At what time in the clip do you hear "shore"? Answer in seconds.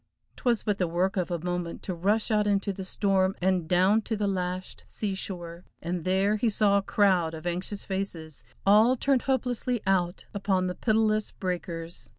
5.13-5.63